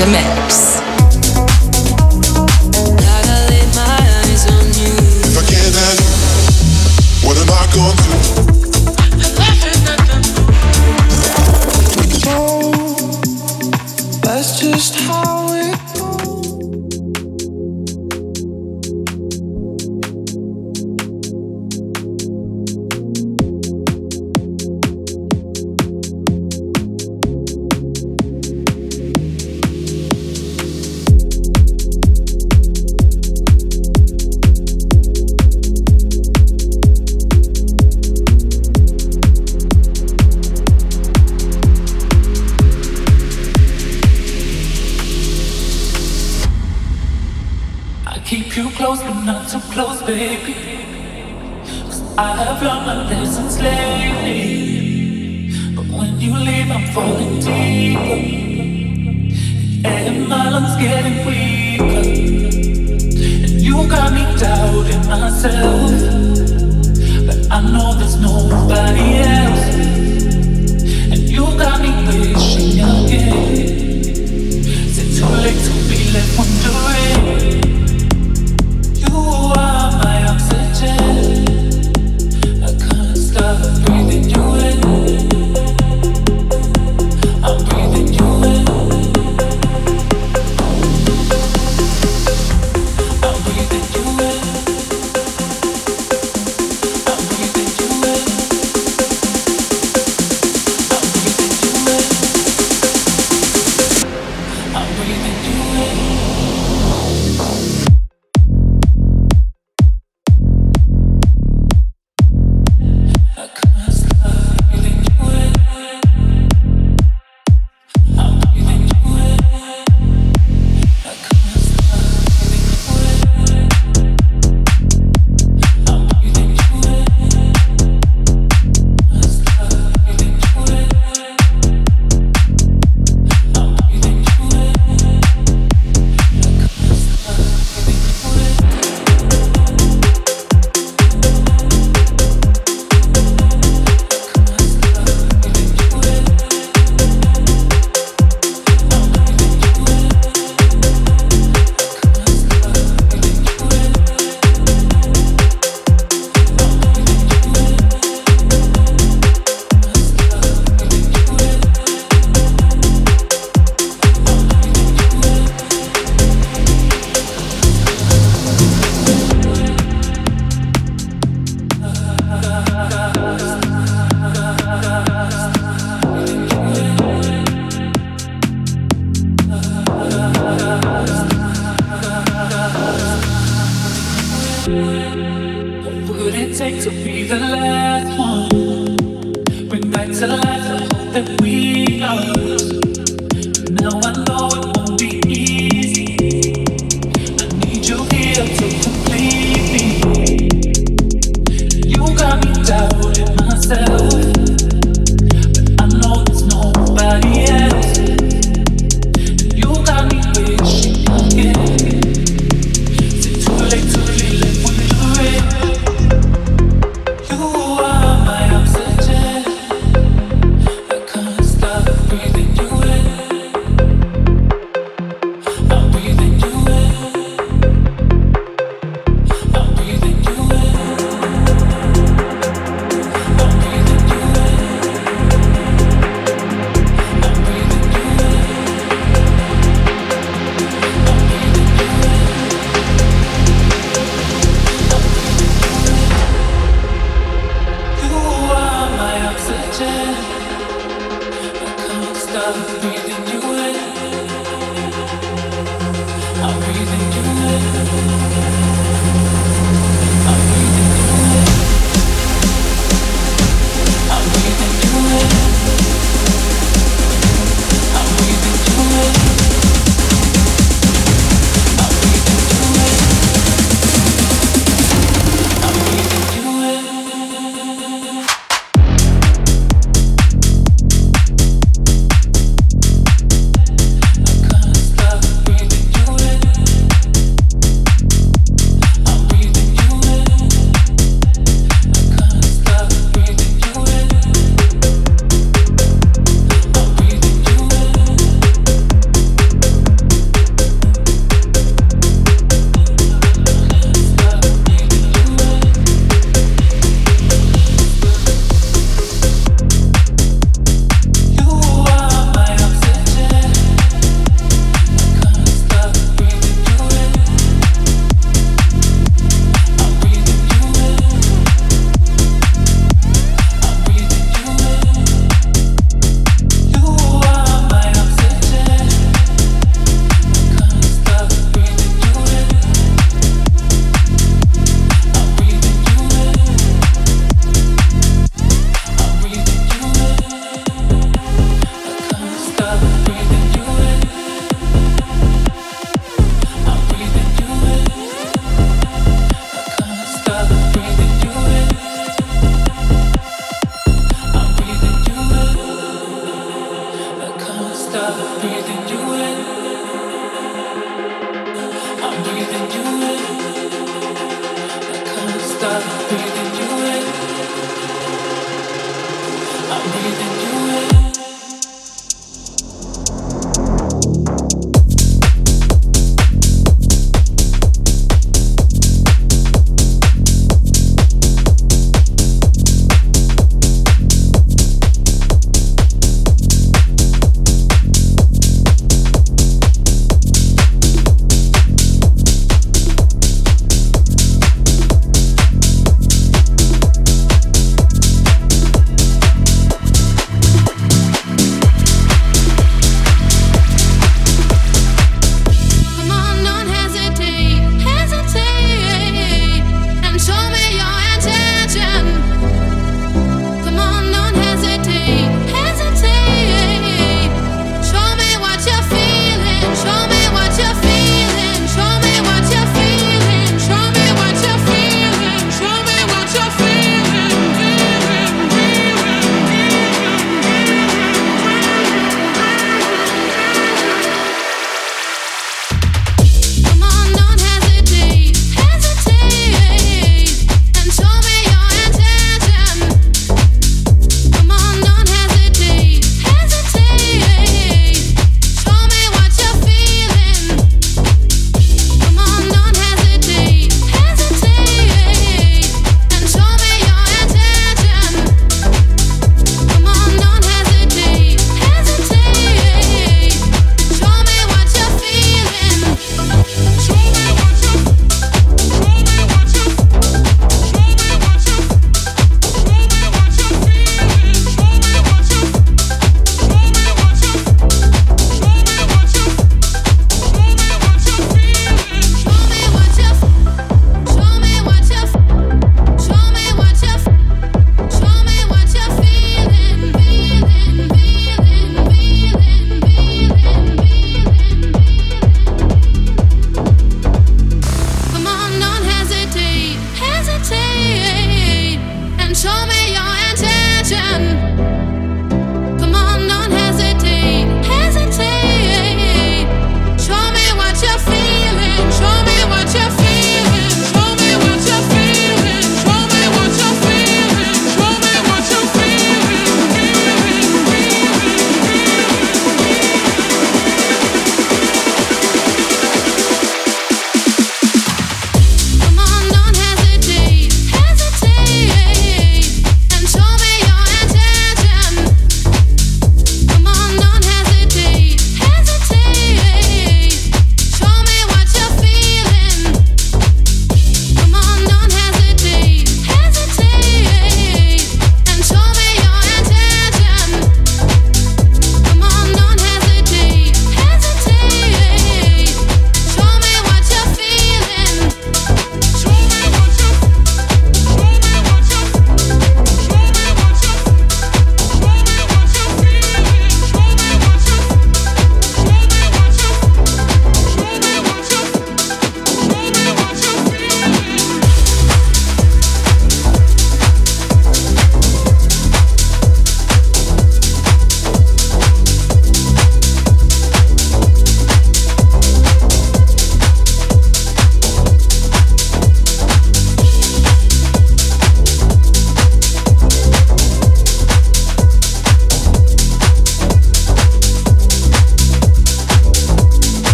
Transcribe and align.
in 0.00 0.10
mix. 0.10 0.73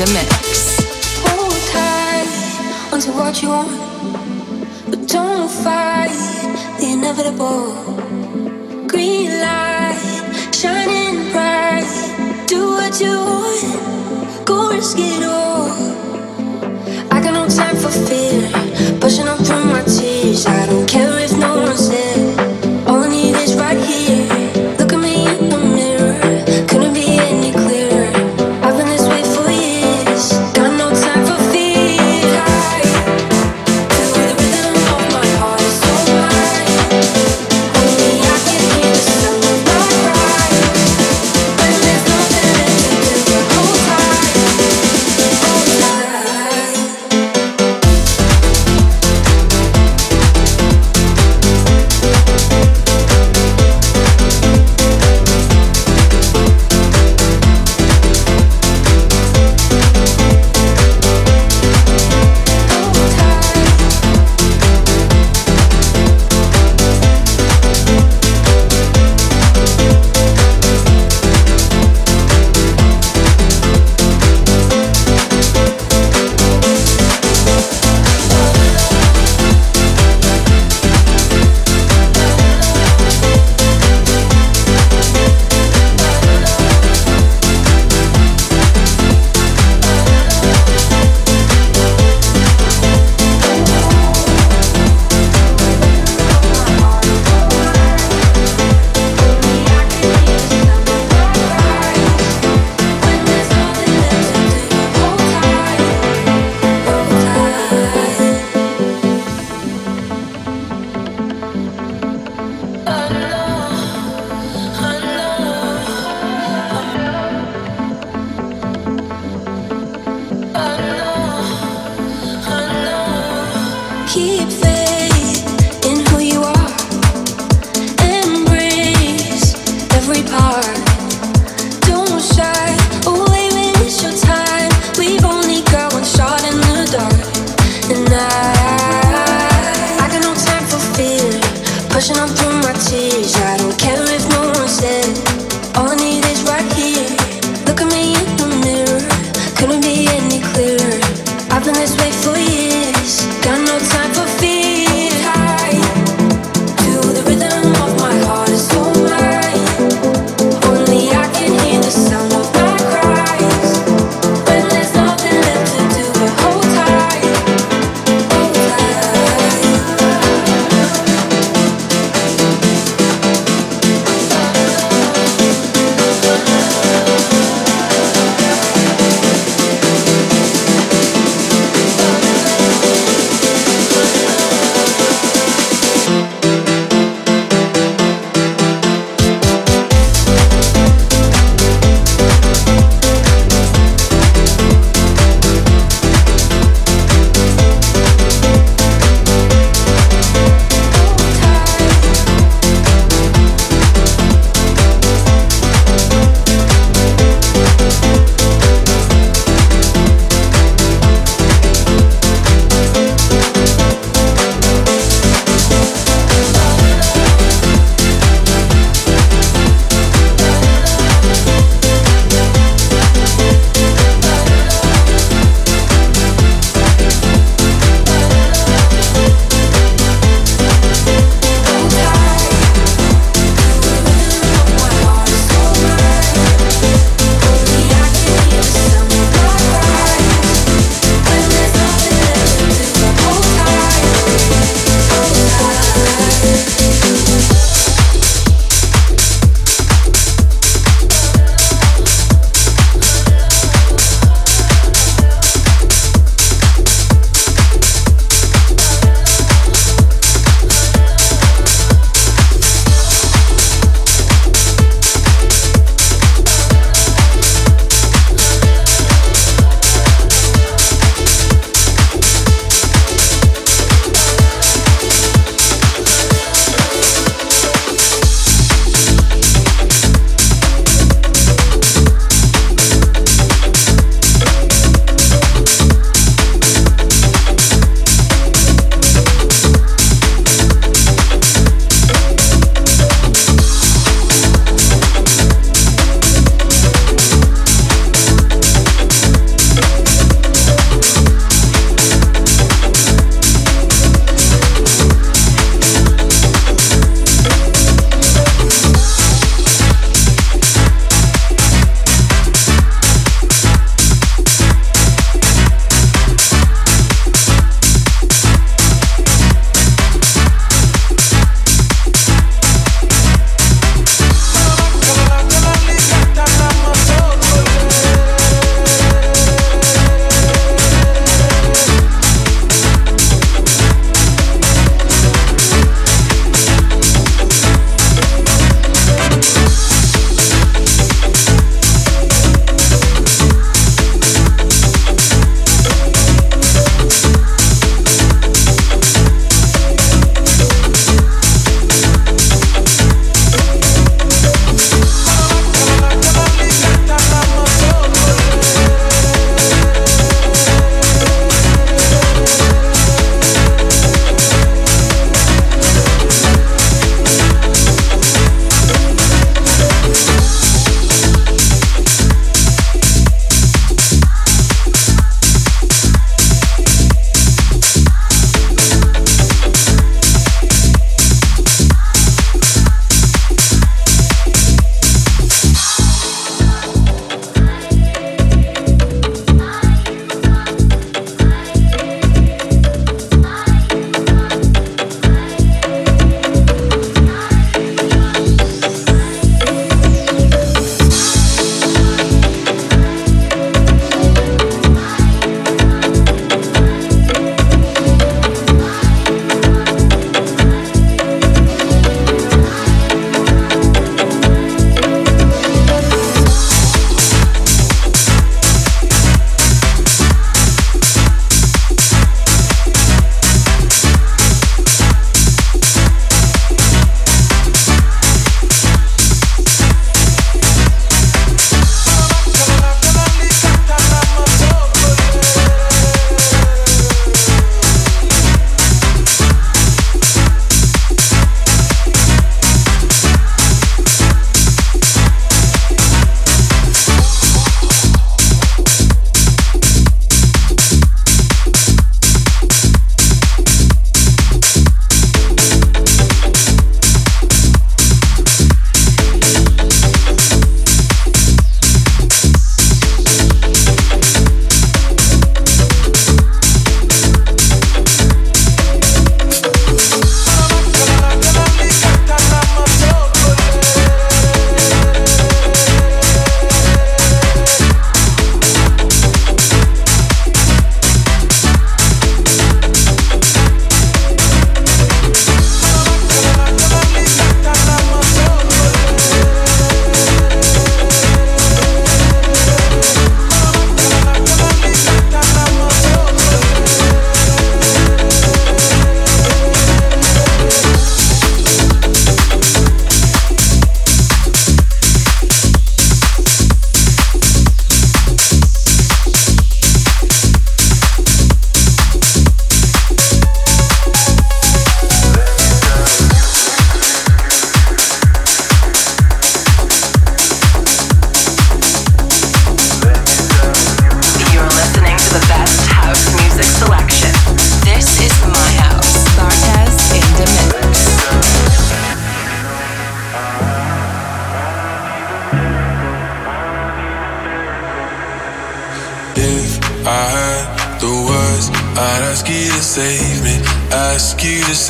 the 0.00 0.12
mix. 0.14 0.80
Hold 1.26 1.52
tight 1.72 2.90
onto 2.90 3.12
what 3.12 3.42
you 3.42 3.50
want, 3.50 3.70
but 4.88 5.06
don't 5.06 5.50
fight 5.50 6.16
the 6.78 6.92
inevitable. 6.96 7.74
Green 8.86 9.28
light 9.44 10.00
shining 10.54 11.30
bright. 11.32 11.84
Do 12.46 12.70
what 12.78 12.98
you 12.98 13.14
want, 13.30 14.46
go 14.46 14.70
risk 14.70 14.96
it 14.98 15.22
all. 15.22 15.68
I 17.12 17.20
got 17.22 17.34
no 17.34 17.46
time 17.48 17.76
for 17.76 17.92
fear, 18.06 18.48
pushing 19.00 19.28
on 19.28 19.36
through 19.44 19.64
my 19.64 19.82
tears. 19.82 20.46
I 20.46 20.64
don't 20.64 20.88
care. 20.88 21.19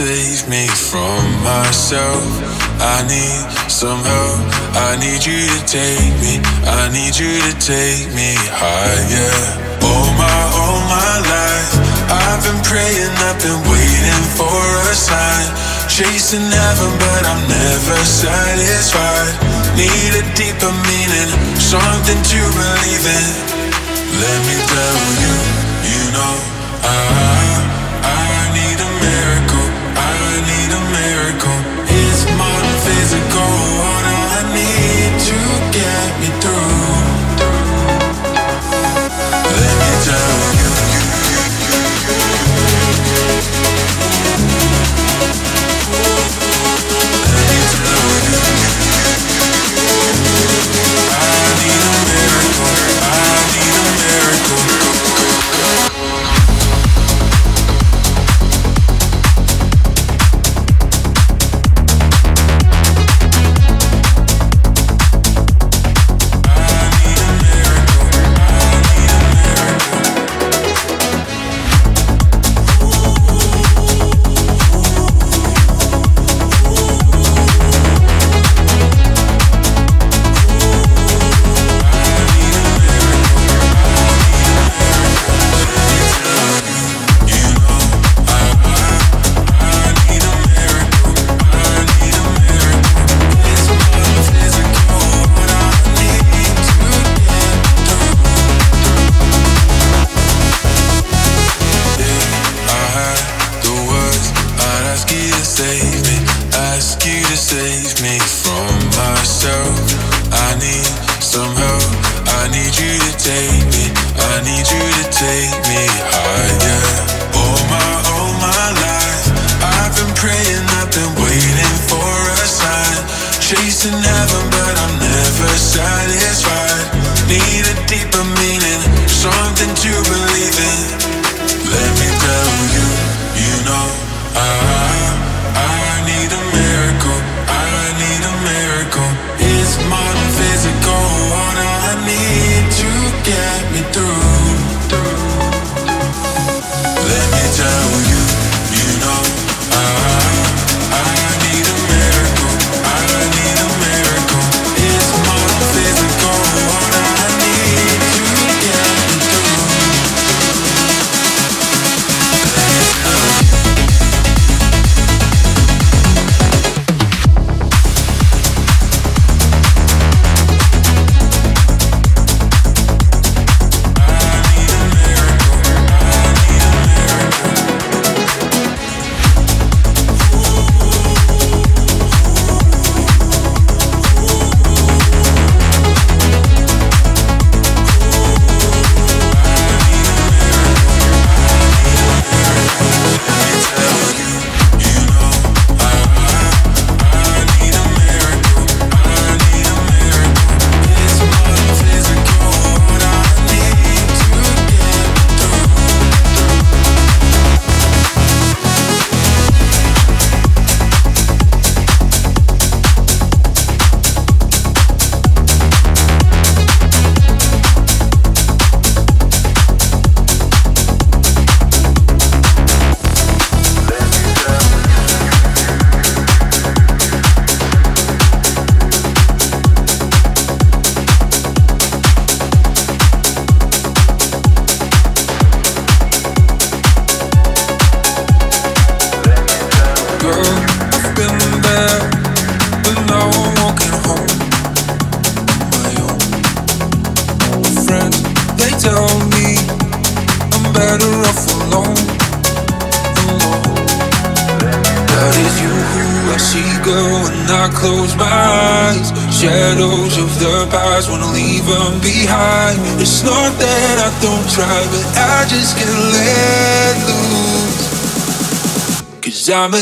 save 0.00 0.48
me 0.48 0.64
from 0.66 1.20
myself. 1.44 2.24
I 2.80 3.04
need 3.04 3.44
some 3.68 4.00
help. 4.00 4.40
I 4.88 4.96
need 4.96 5.20
you 5.28 5.44
to 5.44 5.60
take 5.68 6.12
me. 6.24 6.40
I 6.64 6.88
need 6.88 7.12
you 7.20 7.36
to 7.44 7.52
take 7.60 8.08
me 8.16 8.32
higher. 8.48 9.36
All 9.84 10.08
my, 10.16 10.40
all 10.56 10.80
my 10.88 11.14
life, 11.20 11.72
I've 12.08 12.40
been 12.48 12.60
praying, 12.64 13.12
I've 13.28 13.40
been 13.44 13.60
waiting 13.68 14.24
for 14.40 14.60
a 14.88 14.94
sign. 14.96 15.46
Chasing 15.84 16.48
heaven, 16.48 16.92
but 16.96 17.22
I'm 17.28 17.42
never 17.44 17.98
satisfied. 18.00 19.34
Need 19.76 20.12
a 20.16 20.24
deeper 20.32 20.72
meaning, 20.88 21.30
something 21.60 22.20
to 22.32 22.40
believe 22.56 23.04
in. 23.04 23.26
Let 24.16 24.38
me 24.48 24.56
tell 24.64 25.00
you, 25.22 25.34
you 25.92 26.02
know 26.16 26.34
I. 26.88 27.39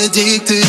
addicted. 0.08 0.67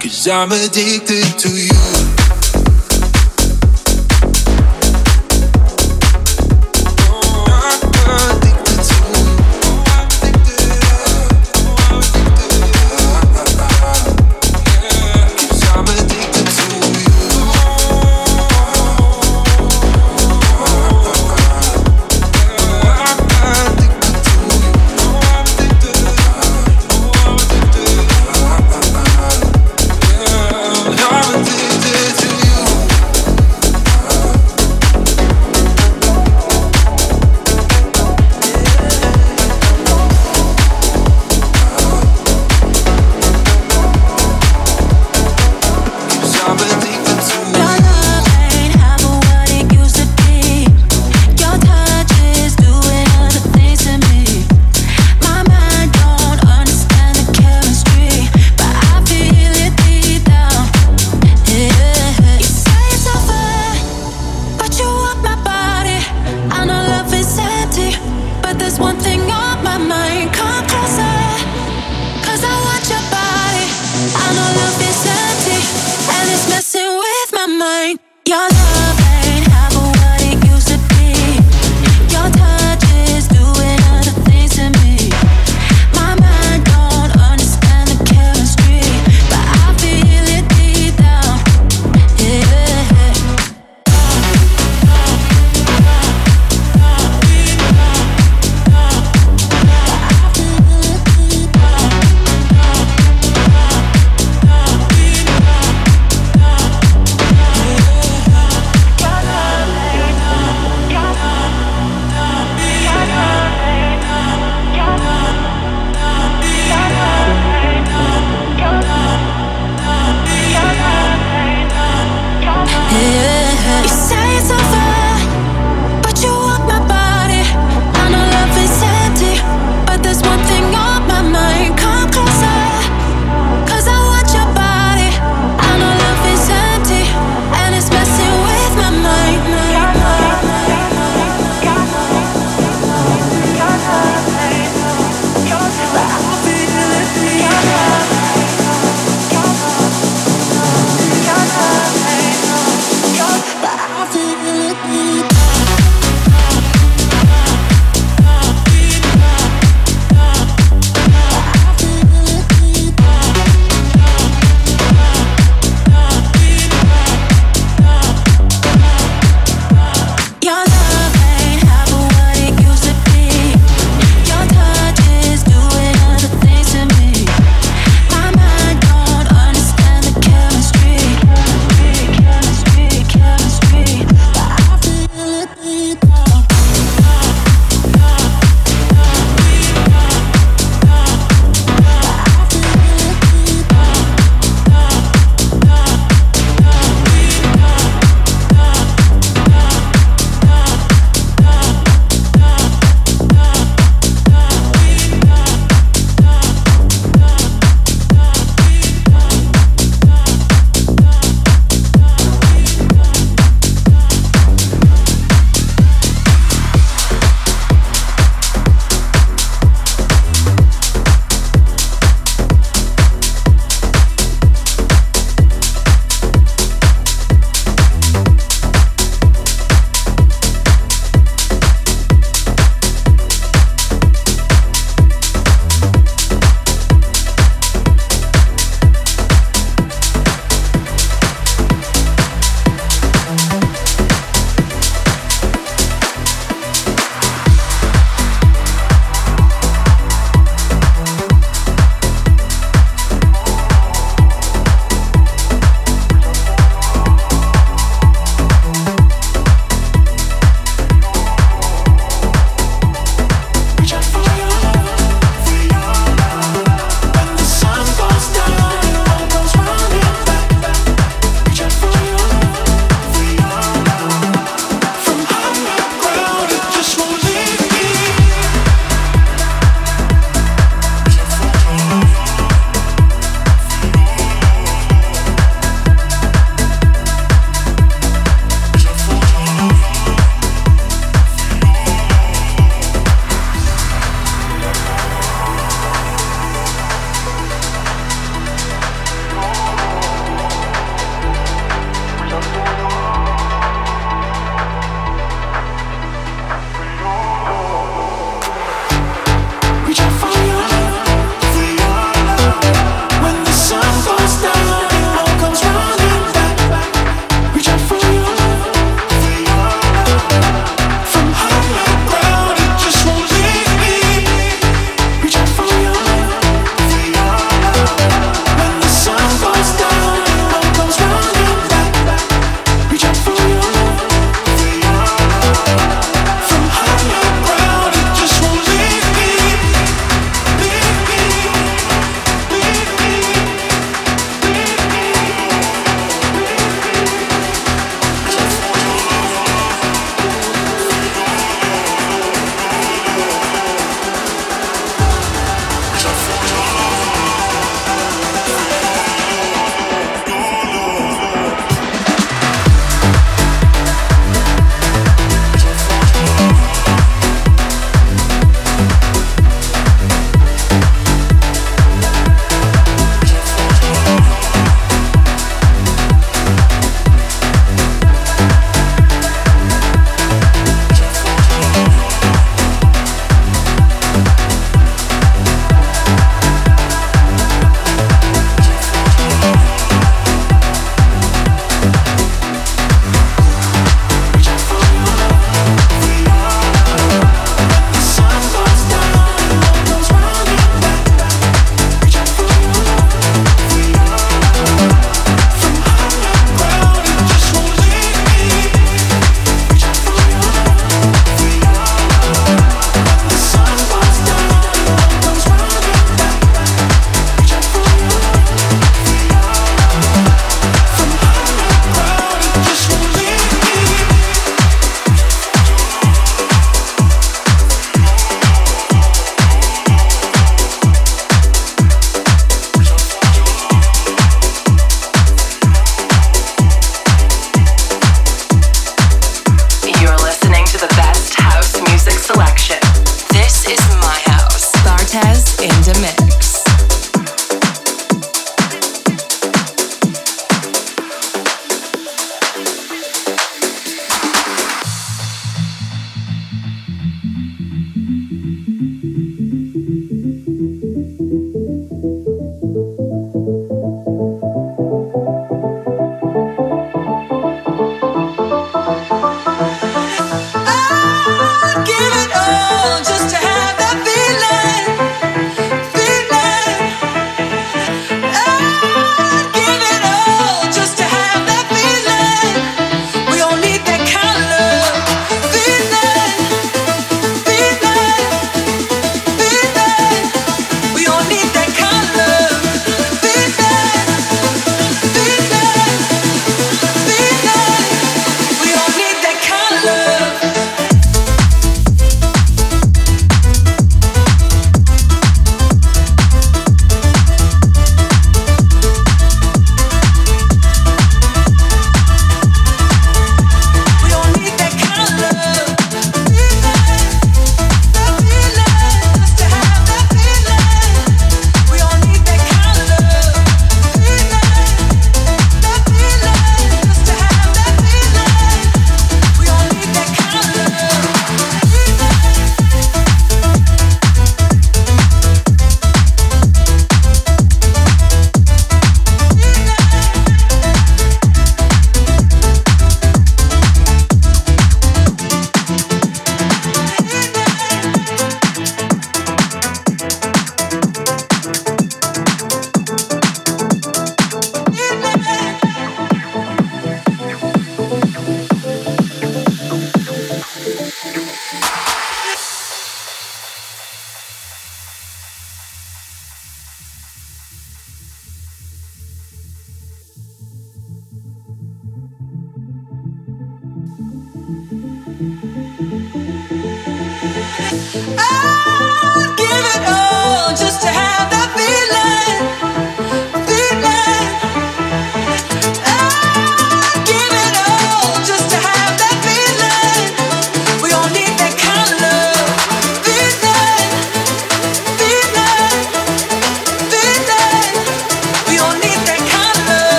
Cause 0.00 0.28
I'm 0.28 0.52
addicted 0.52 1.38
to 1.38 1.48
you. 1.48 1.97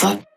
fuck? 0.00 0.29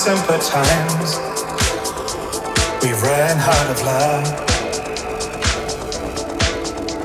simpler 0.00 0.38
times. 0.38 1.18
We 2.82 2.90
ran 3.04 3.36
out 3.36 3.70
of 3.70 3.82
love. 3.82 4.24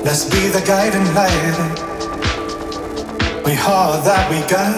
Let's 0.02 0.24
be 0.30 0.48
the 0.48 0.62
guiding 0.66 1.04
light. 1.12 1.58
We 3.44 3.52
all 3.68 4.00
that 4.00 4.30
we 4.30 4.40
got. 4.48 4.72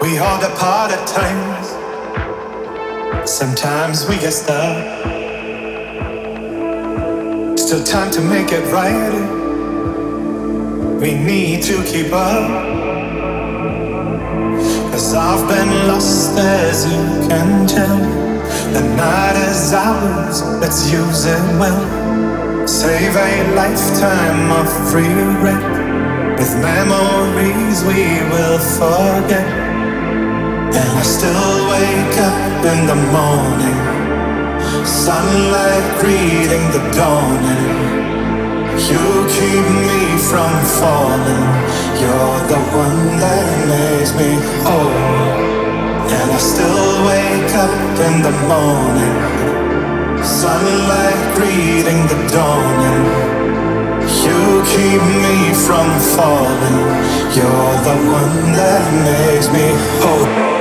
We 0.00 0.16
all 0.16 0.40
depart 0.40 0.90
at 0.92 1.06
times. 1.06 1.68
Sometimes 3.30 4.08
we 4.08 4.16
get 4.16 4.32
stuck. 4.32 4.76
Still 7.58 7.84
time 7.84 8.10
to 8.12 8.22
make 8.22 8.52
it 8.52 8.64
right. 8.72 9.12
We 10.98 11.12
need 11.12 11.62
to 11.64 11.82
keep 11.84 12.10
up. 12.10 12.79
I've 15.12 15.48
been 15.48 15.88
lost 15.88 16.38
as 16.38 16.86
you 16.86 17.28
can 17.28 17.66
tell. 17.66 17.98
The 18.72 18.82
night 18.96 19.36
is 19.50 19.72
ours, 19.72 20.42
let's 20.60 20.92
use 20.92 21.24
it 21.26 21.42
well. 21.58 22.66
Save 22.68 23.16
a 23.16 23.54
lifetime 23.54 24.52
of 24.52 24.68
regret. 24.94 25.64
With 26.38 26.52
memories 26.62 27.82
we 27.84 28.22
will 28.30 28.58
forget. 28.78 29.48
And 30.78 30.90
I 30.98 31.02
still 31.02 31.50
wake 31.74 32.18
up 32.30 32.64
in 32.72 32.80
the 32.86 32.98
morning. 33.16 33.80
Sunlight 34.86 36.00
greeting 36.00 36.64
the 36.70 36.82
dawning. 36.94 38.19
You 38.88 39.04
keep 39.28 39.66
me 39.88 40.16
from 40.16 40.52
falling. 40.80 41.46
You're 42.00 42.40
the 42.48 42.60
one 42.72 43.20
that 43.20 43.46
makes 43.68 44.12
me 44.16 44.30
whole. 44.64 45.50
And 46.08 46.28
I 46.32 46.38
still 46.38 47.04
wake 47.04 47.52
up 47.60 47.76
in 48.08 48.22
the 48.22 48.34
morning. 48.48 49.16
Sunlight 50.24 51.20
greeting 51.36 52.00
the 52.08 52.20
dawning. 52.32 53.04
You 54.24 54.40
keep 54.72 55.02
me 55.24 55.52
from 55.66 55.88
falling. 56.16 56.80
You're 57.36 57.76
the 57.84 57.96
one 58.18 58.52
that 58.56 58.84
makes 59.04 59.48
me 59.52 59.66
whole. 60.00 60.60